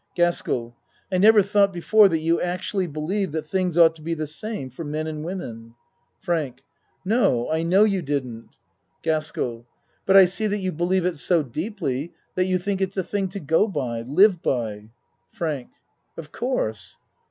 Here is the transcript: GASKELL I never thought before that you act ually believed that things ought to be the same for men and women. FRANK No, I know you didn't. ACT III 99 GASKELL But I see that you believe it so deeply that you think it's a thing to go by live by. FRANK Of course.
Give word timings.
GASKELL 0.15 0.75
I 1.11 1.19
never 1.19 1.43
thought 1.43 1.71
before 1.71 2.09
that 2.09 2.17
you 2.21 2.41
act 2.41 2.63
ually 2.71 2.91
believed 2.91 3.33
that 3.33 3.45
things 3.45 3.77
ought 3.77 3.93
to 3.97 4.01
be 4.01 4.15
the 4.15 4.25
same 4.25 4.71
for 4.71 4.83
men 4.83 5.05
and 5.05 5.23
women. 5.23 5.75
FRANK 6.21 6.63
No, 7.05 7.51
I 7.51 7.61
know 7.61 7.83
you 7.83 8.01
didn't. 8.01 8.45
ACT 8.45 9.05
III 9.05 9.11
99 9.11 9.19
GASKELL 9.19 9.65
But 10.07 10.17
I 10.17 10.25
see 10.25 10.47
that 10.47 10.57
you 10.57 10.71
believe 10.71 11.05
it 11.05 11.19
so 11.19 11.43
deeply 11.43 12.13
that 12.33 12.45
you 12.47 12.57
think 12.57 12.81
it's 12.81 12.97
a 12.97 13.03
thing 13.03 13.27
to 13.27 13.39
go 13.39 13.67
by 13.67 14.01
live 14.01 14.41
by. 14.41 14.89
FRANK 15.33 15.67
Of 16.17 16.31
course. 16.31 16.97